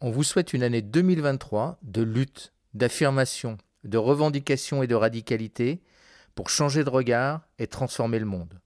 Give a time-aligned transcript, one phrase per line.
[0.00, 5.82] On vous souhaite une année 2023 de lutte, d'affirmation, de revendication et de radicalité
[6.36, 8.60] pour changer de regard et transformer le monde.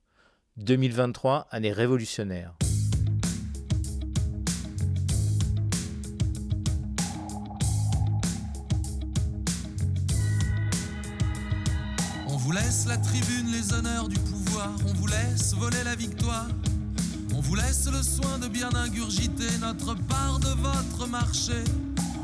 [0.58, 2.54] 2023, année révolutionnaire.
[12.28, 16.48] On vous laisse la tribune, les honneurs du pouvoir, on vous laisse voler la victoire.
[17.42, 21.64] On vous laisse le soin de bien ingurgiter notre part de votre marché.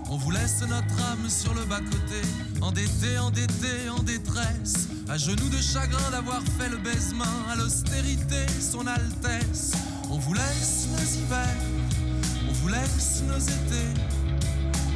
[0.08, 2.22] On vous laisse notre âme sur le bas-côté,
[2.62, 8.86] endetté, endetté, en détresse, à genoux de chagrin d'avoir fait le baisement à l'austérité, son
[8.86, 9.72] Altesse.
[10.08, 11.56] On vous laisse nos hivers,
[12.48, 13.94] on vous laisse nos étés,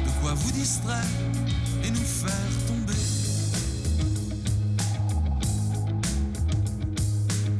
[0.05, 1.03] de quoi vous distraire
[1.83, 2.31] et nous faire
[2.67, 2.93] tomber.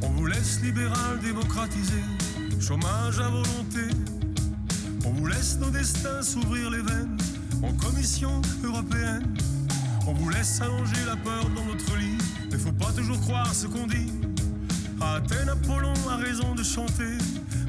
[0.02, 2.02] On vous laisse libéral démocratisé,
[2.66, 3.94] chômage à volonté.
[5.04, 7.18] On vous laisse nos destins s'ouvrir les veines
[7.62, 9.34] en commission européenne.
[10.06, 12.16] On vous laisse allonger la peur dans notre lit,
[12.50, 14.10] mais faut pas toujours croire ce qu'on dit.
[14.98, 17.18] Athènes, Apollon a raison de chanter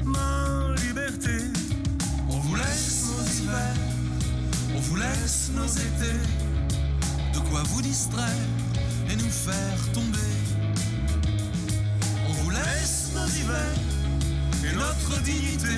[0.02, 1.44] ma liberté.
[2.30, 3.76] On vous laisse nos hivers,
[4.74, 6.20] on vous laisse nos étés,
[7.34, 8.48] de quoi vous distraire
[9.10, 10.35] et nous faire tomber.
[14.86, 15.76] Notre dignité.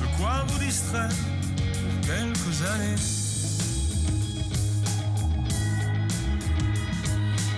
[0.00, 3.00] De quoi vous distraire pour quelques années.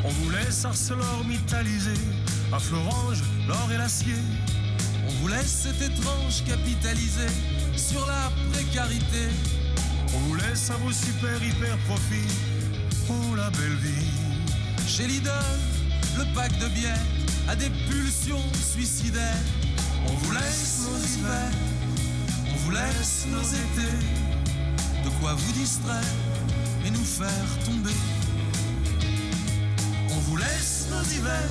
[0.05, 2.01] On vous laisse ArcelorMittaliser
[2.53, 4.17] à Florange, l'or et l'acier.
[5.09, 7.29] On vous laisse cet étrange capitalisé
[7.77, 9.29] sur la précarité.
[10.15, 12.33] On vous laisse à vos super hyper profits.
[13.09, 14.07] Oh la belle vie.
[14.87, 15.31] Chez Lidl,
[16.19, 17.07] le pack de bière
[17.49, 19.45] a des pulsions suicidaires.
[20.09, 21.53] On vous laisse nos hivers,
[22.53, 23.97] on vous laisse nos étés,
[25.05, 26.15] de quoi vous distraire
[26.85, 27.95] et nous faire tomber.
[30.11, 31.51] On vous laisse nos hivers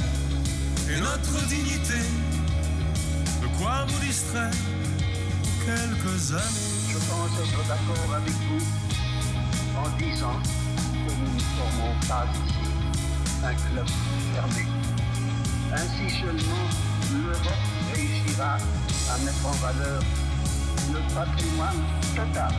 [0.90, 2.00] et notre dignité.
[3.42, 4.52] De quoi vous distraire
[5.42, 6.72] pour quelques années.
[6.90, 8.66] Je pense être d'accord avec vous
[9.78, 10.40] en disant
[11.08, 12.82] que nous ne formons pas ici
[13.44, 13.88] un club
[14.34, 14.68] fermé.
[15.74, 16.66] Ainsi seulement
[17.14, 17.81] l'Europe
[18.42, 20.02] à mettre en valeur
[20.92, 21.84] le patrimoine
[22.16, 22.52] total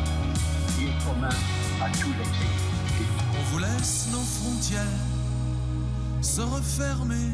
[0.76, 1.28] qui est commun
[1.82, 3.06] à tous les pays.
[3.38, 4.82] On vous laisse nos frontières
[6.20, 7.32] se refermer,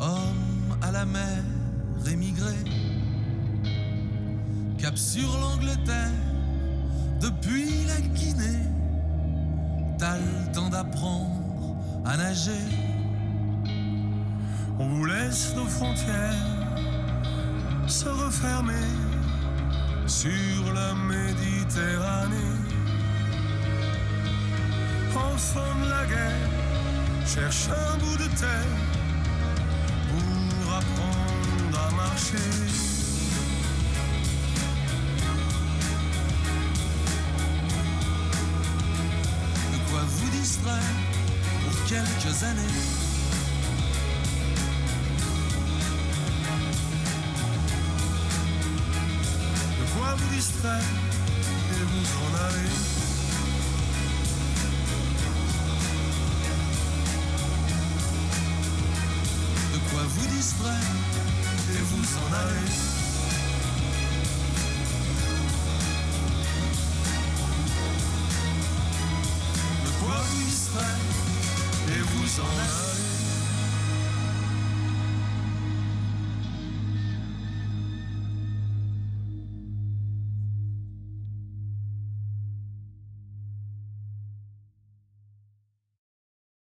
[0.00, 1.42] hommes à la mer
[2.10, 2.64] émigrés,
[4.78, 6.10] cap sur l'Angleterre,
[7.20, 8.64] depuis la Guinée,
[9.98, 11.76] t'as le temps d'apprendre
[12.06, 12.64] à nager.
[14.78, 16.59] On vous laisse nos frontières
[17.90, 18.88] se refermer
[20.06, 22.36] sur la Méditerranée.
[25.16, 26.50] Enfant de la guerre,
[27.26, 28.76] cherche un bout de terre
[30.08, 32.36] pour apprendre à marcher.
[39.72, 40.94] De quoi vous distraire
[41.64, 43.09] pour quelques années.
[50.10, 50.82] Quoi vous distraire
[51.70, 52.68] et vous en aller.
[59.72, 60.74] De quoi vous distraire
[61.70, 62.70] et vous en aller.
[69.84, 70.86] De quoi vous distraire
[71.88, 72.89] et vous en aller.